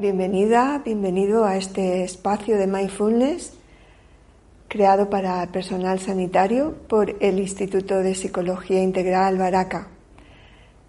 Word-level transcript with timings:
Bienvenida, 0.00 0.80
bienvenido 0.82 1.44
a 1.44 1.58
este 1.58 2.04
espacio 2.04 2.56
de 2.56 2.66
mindfulness 2.66 3.52
creado 4.66 5.10
para 5.10 5.46
personal 5.52 6.00
sanitario 6.00 6.74
por 6.88 7.16
el 7.20 7.38
Instituto 7.38 7.98
de 7.98 8.14
Psicología 8.14 8.82
Integral 8.82 9.36
Baraca. 9.36 9.88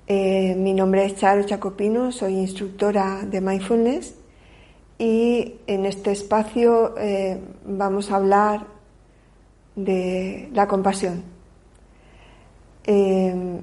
Eh, 0.08 0.56
mi 0.56 0.74
nombre 0.74 1.04
es 1.04 1.18
Charo 1.18 1.44
Chacopino, 1.44 2.14
soy 2.14 2.36
instructora 2.36 3.24
de 3.24 3.42
mindfulness 3.42 4.16
y 4.98 5.56
en 5.68 5.86
este 5.86 6.14
espacio 6.14 6.98
eh, 6.98 7.38
vamos 7.66 8.12
a 8.12 8.16
hablar 8.16 8.66
de 9.76 10.48
la 10.54 10.70
compasión. 10.70 11.22
Eh, 12.86 13.60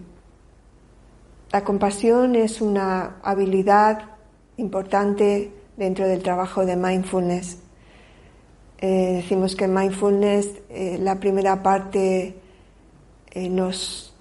la 1.51 1.65
compasión 1.65 2.37
es 2.37 2.61
una 2.61 3.17
habilidad 3.23 4.18
importante 4.59 5.51
dentro 5.77 6.07
del 6.07 6.23
trabajo 6.23 6.67
de 6.67 6.77
mindfulness. 6.77 7.59
Eh, 8.81 9.15
decimos 9.23 9.57
que 9.57 9.67
mindfulness 9.67 10.61
eh, 10.69 10.99
la 11.01 11.19
primera 11.19 11.63
parte 11.63 12.35
eh, 13.31 13.49
nos 13.49 14.15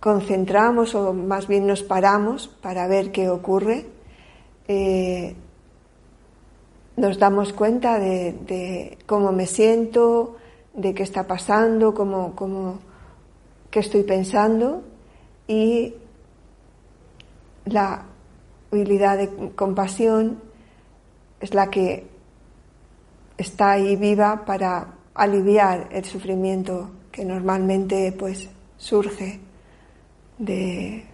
concentramos 0.00 0.94
o 0.94 1.14
más 1.14 1.46
bien 1.46 1.66
nos 1.66 1.82
paramos 1.82 2.48
para 2.48 2.86
ver 2.88 3.12
qué 3.12 3.30
ocurre. 3.30 3.86
nos 6.96 7.18
damos 7.18 7.52
cuenta 7.52 7.98
de, 7.98 8.98
cómo 9.06 9.32
me 9.32 9.46
siento, 9.46 10.36
de 10.74 10.94
qué 10.94 11.02
está 11.02 11.26
pasando, 11.26 11.92
cómo, 11.92 12.34
cómo, 12.34 12.78
qué 13.70 13.80
estoy 13.80 14.04
pensando 14.04 14.82
y 15.48 15.94
la 17.66 18.04
de 18.74 19.52
compasión 19.54 20.40
es 21.40 21.54
la 21.54 21.70
que 21.70 22.06
está 23.36 23.72
ahí 23.72 23.96
viva 23.96 24.44
para 24.44 24.94
aliviar 25.14 25.88
el 25.92 26.04
sufrimiento 26.04 26.90
que 27.12 27.24
normalmente 27.24 28.12
pues 28.18 28.48
surge 28.76 29.40
de, 30.38 31.04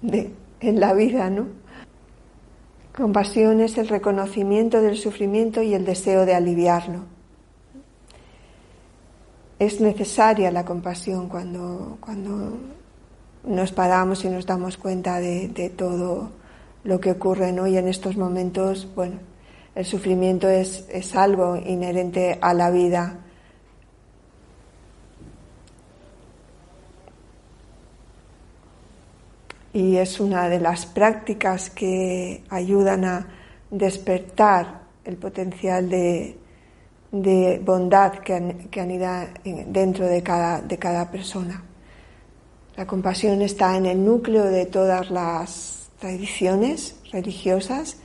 de 0.00 0.32
en 0.60 0.80
la 0.80 0.94
vida, 0.94 1.28
¿no? 1.30 1.46
Compasión 2.96 3.60
es 3.60 3.76
el 3.76 3.88
reconocimiento 3.88 4.80
del 4.80 4.96
sufrimiento 4.96 5.60
y 5.60 5.74
el 5.74 5.84
deseo 5.84 6.24
de 6.24 6.34
aliviarlo. 6.34 7.00
Es 9.58 9.80
necesaria 9.80 10.50
la 10.50 10.64
compasión 10.64 11.28
cuando, 11.28 11.98
cuando 12.00 12.58
nos 13.46 13.72
paramos 13.72 14.24
y 14.24 14.28
nos 14.28 14.44
damos 14.44 14.76
cuenta 14.76 15.20
de, 15.20 15.72
todo 15.76 16.30
lo 16.84 17.00
que 17.00 17.12
ocurre, 17.12 17.52
¿no? 17.52 17.66
Y 17.66 17.76
en 17.76 17.88
estos 17.88 18.16
momentos, 18.16 18.88
bueno, 18.94 19.18
el 19.74 19.84
sufrimiento 19.84 20.48
es, 20.48 20.86
es 20.90 21.14
algo 21.14 21.56
inherente 21.56 22.38
a 22.40 22.52
la 22.54 22.70
vida. 22.70 23.18
Y 29.72 29.96
es 29.96 30.20
una 30.20 30.48
de 30.48 30.58
las 30.58 30.86
prácticas 30.86 31.70
que 31.70 32.42
ayudan 32.48 33.04
a 33.04 33.26
despertar 33.70 34.82
el 35.04 35.16
potencial 35.16 35.88
de, 35.88 36.38
de 37.12 37.60
bondad 37.62 38.12
que, 38.12 38.68
que 38.70 38.80
anida 38.80 39.28
dentro 39.44 40.06
de 40.06 40.22
cada, 40.22 40.62
de 40.62 40.78
cada 40.78 41.10
persona. 41.10 41.62
La 42.76 42.86
compasión 42.86 43.40
está 43.40 43.74
en 43.76 43.86
el 43.86 44.04
núcleo 44.04 44.44
de 44.44 44.66
todas 44.66 45.10
las 45.10 45.88
tradiciones 45.98 46.96
religiosas, 47.10 47.96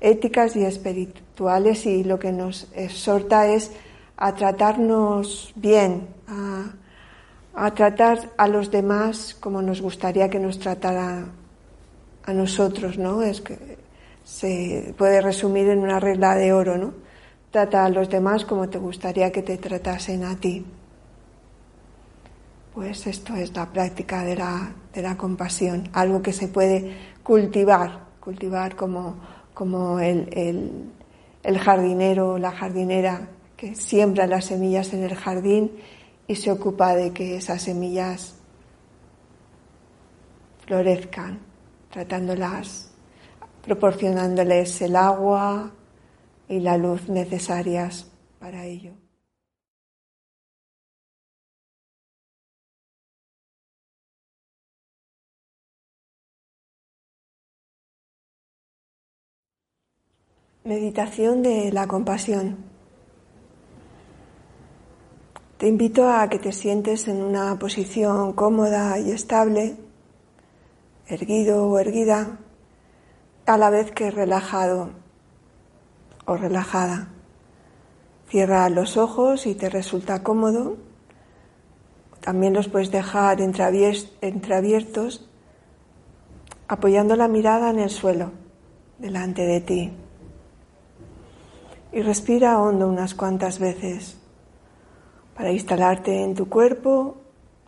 éticas 0.00 0.54
y 0.54 0.64
espirituales 0.64 1.86
y 1.86 2.04
lo 2.04 2.20
que 2.20 2.30
nos 2.30 2.68
exhorta 2.74 3.48
es 3.48 3.72
a 4.16 4.32
tratarnos 4.34 5.52
bien, 5.56 6.06
a, 7.54 7.74
tratar 7.74 8.30
a 8.36 8.46
los 8.46 8.70
demás 8.70 9.34
como 9.40 9.60
nos 9.60 9.82
gustaría 9.82 10.30
que 10.30 10.38
nos 10.38 10.60
tratara 10.60 11.26
a 12.24 12.32
nosotros, 12.32 12.98
¿no? 12.98 13.22
Es 13.22 13.40
que 13.40 13.58
se 14.22 14.94
puede 14.96 15.20
resumir 15.20 15.68
en 15.68 15.80
una 15.80 15.98
regla 15.98 16.36
de 16.36 16.52
oro, 16.52 16.78
¿no? 16.78 16.94
Trata 17.50 17.84
a 17.84 17.88
los 17.88 18.08
demás 18.08 18.44
como 18.44 18.68
te 18.68 18.78
gustaría 18.78 19.32
que 19.32 19.42
te 19.42 19.58
tratasen 19.58 20.22
a 20.22 20.36
ti. 20.36 20.64
Pues 22.74 23.06
esto 23.06 23.34
es 23.34 23.54
la 23.54 23.70
práctica 23.70 24.24
de 24.24 24.36
la, 24.36 24.74
de 24.94 25.02
la 25.02 25.16
compasión, 25.16 25.90
algo 25.92 26.22
que 26.22 26.32
se 26.32 26.48
puede 26.48 26.96
cultivar, 27.22 28.06
cultivar 28.18 28.76
como, 28.76 29.16
como 29.52 30.00
el, 30.00 30.28
el, 30.32 30.90
el 31.42 31.58
jardinero 31.58 32.30
o 32.30 32.38
la 32.38 32.50
jardinera 32.50 33.28
que 33.56 33.74
siembra 33.74 34.26
las 34.26 34.46
semillas 34.46 34.94
en 34.94 35.02
el 35.02 35.14
jardín 35.14 35.70
y 36.26 36.36
se 36.36 36.50
ocupa 36.50 36.94
de 36.94 37.12
que 37.12 37.36
esas 37.36 37.60
semillas 37.60 38.36
florezcan, 40.64 41.40
tratándolas, 41.90 42.90
proporcionándoles 43.62 44.80
el 44.80 44.96
agua 44.96 45.72
y 46.48 46.60
la 46.60 46.78
luz 46.78 47.08
necesarias 47.08 48.10
para 48.38 48.64
ello. 48.64 49.01
Meditación 60.64 61.42
de 61.42 61.72
la 61.72 61.88
compasión. 61.88 62.56
Te 65.58 65.66
invito 65.66 66.08
a 66.08 66.28
que 66.28 66.38
te 66.38 66.52
sientes 66.52 67.08
en 67.08 67.20
una 67.20 67.58
posición 67.58 68.32
cómoda 68.34 68.96
y 69.00 69.10
estable, 69.10 69.74
erguido 71.08 71.66
o 71.66 71.80
erguida, 71.80 72.38
a 73.44 73.58
la 73.58 73.70
vez 73.70 73.90
que 73.90 74.12
relajado 74.12 74.90
o 76.26 76.36
relajada. 76.36 77.08
Cierra 78.28 78.68
los 78.68 78.96
ojos 78.96 79.40
si 79.40 79.56
te 79.56 79.68
resulta 79.68 80.22
cómodo. 80.22 80.76
También 82.20 82.54
los 82.54 82.68
puedes 82.68 82.92
dejar 82.92 83.40
entreabiertos, 83.40 85.28
apoyando 86.68 87.16
la 87.16 87.26
mirada 87.26 87.70
en 87.70 87.80
el 87.80 87.90
suelo, 87.90 88.30
delante 89.00 89.42
de 89.42 89.60
ti 89.60 90.01
y 91.92 92.00
respira 92.00 92.58
hondo 92.58 92.88
unas 92.88 93.14
cuantas 93.14 93.58
veces 93.58 94.18
para 95.36 95.52
instalarte 95.52 96.22
en 96.22 96.34
tu 96.34 96.48
cuerpo 96.48 97.16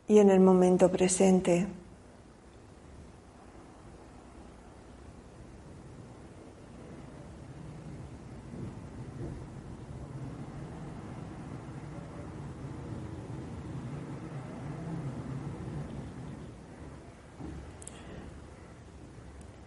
y 0.09 0.19
en 0.19 0.31
el 0.31 0.41
momento 0.41 0.91
presente. 0.91 1.67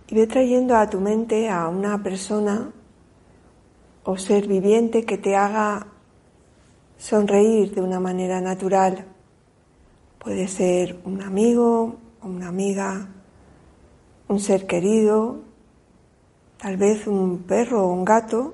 Y 0.09 0.15
ve 0.15 0.25
trayendo 0.25 0.75
a 0.75 0.89
tu 0.89 1.01
mente 1.01 1.49
a 1.49 1.67
una 1.67 2.01
persona 2.01 2.71
o 4.07 4.15
ser 4.15 4.47
viviente 4.47 5.03
que 5.03 5.17
te 5.17 5.35
haga 5.35 5.87
sonreír 6.97 7.75
de 7.75 7.81
una 7.81 7.99
manera 7.99 8.39
natural. 8.39 9.05
Puede 10.17 10.47
ser 10.47 11.01
un 11.03 11.21
amigo, 11.21 11.97
una 12.21 12.47
amiga, 12.47 13.09
un 14.29 14.39
ser 14.39 14.65
querido, 14.65 15.41
tal 16.57 16.77
vez 16.77 17.05
un 17.05 17.39
perro 17.39 17.83
o 17.83 17.91
un 17.91 18.05
gato, 18.05 18.53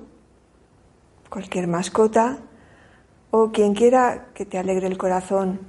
cualquier 1.30 1.68
mascota, 1.68 2.40
o 3.30 3.52
quien 3.52 3.74
quiera 3.74 4.32
que 4.34 4.46
te 4.46 4.58
alegre 4.58 4.88
el 4.88 4.98
corazón. 4.98 5.60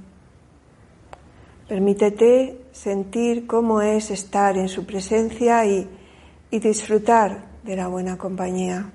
Permítete 1.68 2.60
sentir 2.72 3.46
cómo 3.46 3.80
es 3.82 4.10
estar 4.10 4.58
en 4.58 4.68
su 4.68 4.84
presencia 4.84 5.64
y, 5.64 5.88
y 6.50 6.58
disfrutar 6.58 7.60
de 7.62 7.76
la 7.76 7.86
buena 7.86 8.18
compañía. 8.18 8.90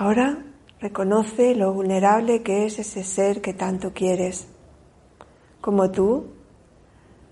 Ahora 0.00 0.44
reconoce 0.80 1.56
lo 1.56 1.72
vulnerable 1.72 2.44
que 2.44 2.66
es 2.66 2.78
ese 2.78 3.02
ser 3.02 3.42
que 3.42 3.52
tanto 3.52 3.92
quieres. 3.92 4.46
Como 5.60 5.90
tú, 5.90 6.26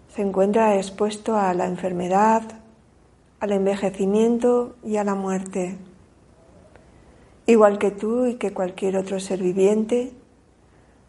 se 0.09 0.23
encuentra 0.23 0.75
expuesto 0.75 1.37
a 1.37 1.55
la 1.55 1.67
enfermedad, 1.67 2.43
al 3.39 3.53
envejecimiento 3.53 4.75
y 4.83 4.97
a 4.97 5.05
la 5.05 5.15
muerte. 5.15 5.79
Igual 7.47 7.79
que 7.79 7.93
tú 7.93 8.27
y 8.27 8.35
que 8.35 8.53
cualquier 8.53 8.97
otro 8.97 9.21
ser 9.21 9.41
viviente, 9.41 10.13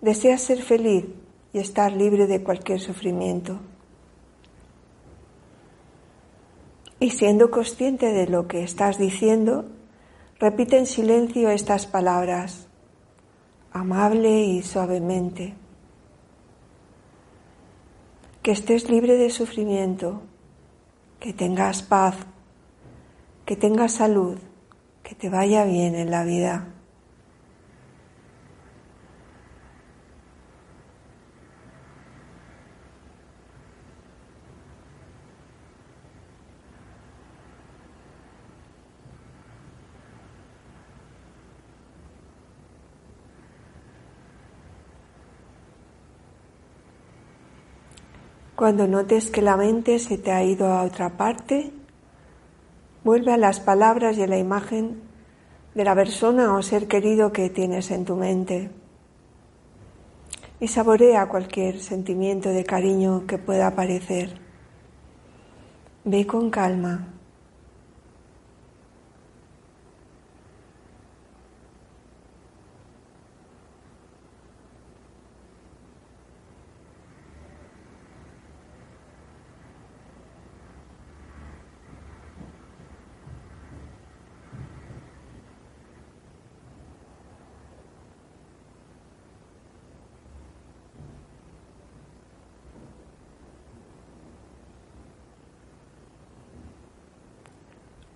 desea 0.01 0.37
ser 0.37 0.61
feliz 0.61 1.05
y 1.53 1.57
estar 1.57 1.91
libre 1.91 2.27
de 2.27 2.43
cualquier 2.43 2.79
sufrimiento. 2.79 3.57
Y 6.99 7.09
siendo 7.09 7.49
consciente 7.49 8.13
de 8.13 8.27
lo 8.27 8.47
que 8.47 8.61
estás 8.61 8.99
diciendo, 8.99 9.65
repite 10.39 10.77
en 10.77 10.85
silencio 10.85 11.49
estas 11.49 11.87
palabras, 11.87 12.67
amable 13.71 14.43
y 14.43 14.61
suavemente. 14.61 15.55
Que 18.41 18.51
estés 18.51 18.89
libre 18.89 19.17
de 19.17 19.29
sufrimiento, 19.29 20.21
que 21.19 21.33
tengas 21.33 21.81
paz, 21.81 22.15
que 23.45 23.55
tengas 23.55 23.93
salud, 23.93 24.37
que 25.03 25.15
te 25.15 25.29
vaya 25.29 25.65
bien 25.65 25.95
en 25.95 26.11
la 26.11 26.23
vida. 26.23 26.67
Cuando 48.57 48.87
notes 48.87 49.29
que 49.29 49.43
la 49.43 49.55
mente 49.55 49.99
se 49.99 50.17
te 50.17 50.31
ha 50.31 50.43
ido 50.43 50.73
a 50.73 50.81
otra 50.81 51.15
parte, 51.15 51.71
vuelve 53.03 53.31
a 53.31 53.37
las 53.37 53.59
palabras 53.59 54.17
y 54.17 54.23
a 54.23 54.27
la 54.27 54.39
imagen 54.39 55.03
de 55.75 55.83
la 55.83 55.93
persona 55.93 56.55
o 56.55 56.63
ser 56.63 56.87
querido 56.87 57.31
que 57.31 57.51
tienes 57.51 57.91
en 57.91 58.03
tu 58.03 58.15
mente 58.15 58.71
y 60.59 60.67
saborea 60.69 61.27
cualquier 61.27 61.79
sentimiento 61.79 62.49
de 62.49 62.63
cariño 62.63 63.27
que 63.27 63.37
pueda 63.37 63.67
aparecer. 63.67 64.39
Ve 66.03 66.25
con 66.25 66.49
calma. 66.49 67.13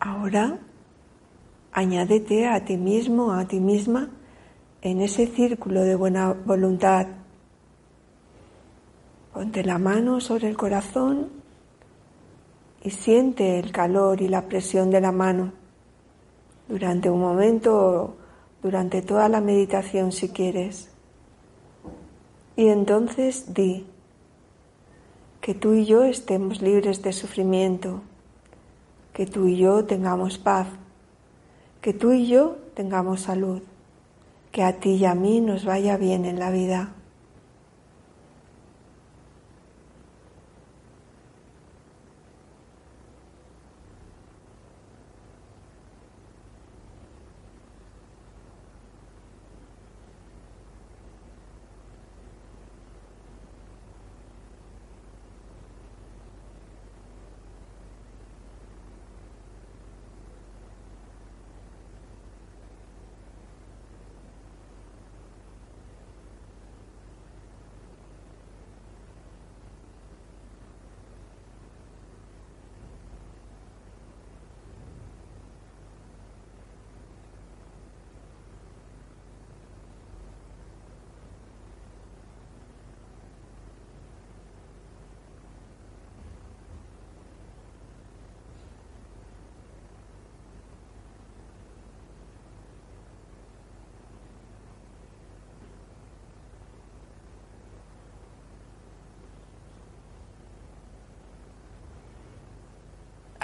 Ahora 0.03 0.57
añádete 1.71 2.47
a 2.47 2.65
ti 2.65 2.75
mismo, 2.75 3.33
a 3.33 3.45
ti 3.45 3.59
misma, 3.59 4.09
en 4.81 4.99
ese 4.99 5.27
círculo 5.27 5.81
de 5.81 5.93
buena 5.93 6.33
voluntad. 6.33 7.05
Ponte 9.31 9.63
la 9.63 9.77
mano 9.77 10.19
sobre 10.19 10.49
el 10.49 10.57
corazón 10.57 11.29
y 12.81 12.89
siente 12.89 13.59
el 13.59 13.71
calor 13.71 14.23
y 14.23 14.27
la 14.27 14.47
presión 14.47 14.89
de 14.89 15.01
la 15.01 15.11
mano 15.11 15.53
durante 16.67 17.11
un 17.11 17.19
momento, 17.19 18.17
durante 18.63 19.03
toda 19.03 19.29
la 19.29 19.39
meditación 19.39 20.11
si 20.11 20.29
quieres. 20.29 20.89
Y 22.55 22.69
entonces 22.69 23.53
di 23.53 23.85
que 25.41 25.53
tú 25.53 25.73
y 25.73 25.85
yo 25.85 26.03
estemos 26.05 26.59
libres 26.59 27.03
de 27.03 27.13
sufrimiento 27.13 28.01
que 29.21 29.27
tú 29.27 29.45
y 29.45 29.55
yo 29.55 29.85
tengamos 29.85 30.39
paz, 30.39 30.65
que 31.79 31.93
tú 31.93 32.11
y 32.11 32.25
yo 32.25 32.57
tengamos 32.73 33.21
salud, 33.21 33.61
que 34.51 34.63
a 34.63 34.79
ti 34.79 34.93
y 34.93 35.05
a 35.05 35.13
mí 35.13 35.41
nos 35.41 35.63
vaya 35.63 35.95
bien 35.95 36.25
en 36.25 36.39
la 36.39 36.49
vida. 36.49 36.95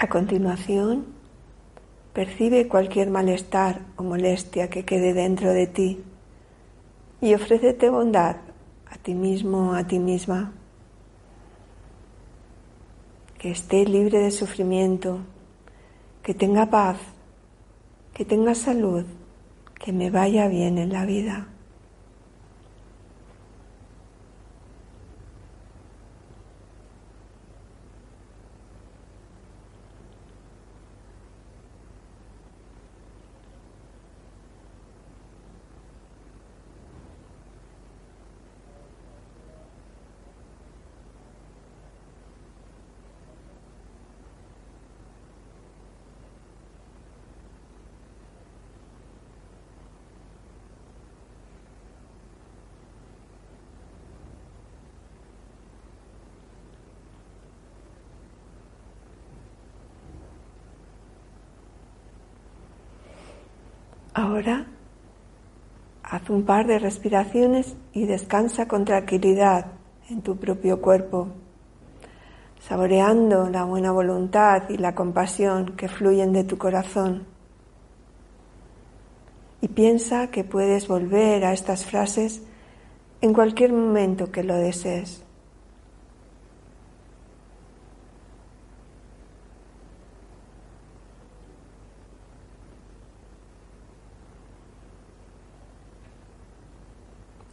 A 0.00 0.06
continuación, 0.06 1.06
percibe 2.12 2.68
cualquier 2.68 3.10
malestar 3.10 3.80
o 3.96 4.04
molestia 4.04 4.70
que 4.70 4.84
quede 4.84 5.12
dentro 5.12 5.52
de 5.52 5.66
ti 5.66 6.04
y 7.20 7.34
ofrécete 7.34 7.90
bondad 7.90 8.36
a 8.86 8.96
ti 8.96 9.14
mismo 9.14 9.74
a 9.74 9.82
ti 9.88 9.98
misma. 9.98 10.52
Que 13.38 13.50
esté 13.50 13.84
libre 13.86 14.20
de 14.20 14.30
sufrimiento, 14.30 15.18
que 16.22 16.32
tenga 16.32 16.70
paz, 16.70 16.98
que 18.14 18.24
tenga 18.24 18.54
salud, 18.54 19.04
que 19.80 19.92
me 19.92 20.10
vaya 20.10 20.46
bien 20.46 20.78
en 20.78 20.92
la 20.92 21.06
vida. 21.06 21.48
Ahora 64.18 64.66
haz 66.02 66.28
un 66.28 66.42
par 66.44 66.66
de 66.66 66.80
respiraciones 66.80 67.76
y 67.92 68.06
descansa 68.06 68.66
con 68.66 68.84
tranquilidad 68.84 69.66
en 70.10 70.22
tu 70.22 70.36
propio 70.36 70.80
cuerpo, 70.80 71.28
saboreando 72.58 73.48
la 73.48 73.62
buena 73.62 73.92
voluntad 73.92 74.70
y 74.70 74.76
la 74.76 74.96
compasión 74.96 75.76
que 75.76 75.88
fluyen 75.88 76.32
de 76.32 76.42
tu 76.42 76.58
corazón. 76.58 77.26
y 79.60 79.68
piensa 79.68 80.30
que 80.32 80.42
puedes 80.42 80.88
volver 80.88 81.44
a 81.44 81.52
estas 81.52 81.84
frases 81.84 82.42
en 83.20 83.32
cualquier 83.32 83.72
momento 83.72 84.32
que 84.32 84.42
lo 84.42 84.56
desees. 84.56 85.24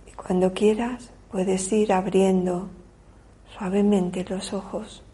Y 0.08 0.12
cuando 0.26 0.54
quieras 0.54 1.12
puedes 1.32 1.72
ir 1.72 1.94
abriendo 1.94 2.70
suavemente 3.56 4.26
los 4.28 4.54
ojos. 4.54 5.05